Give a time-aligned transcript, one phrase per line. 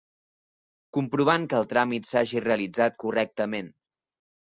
[0.99, 3.75] Comprovant que el tràmit s'hagi realitzat correctament.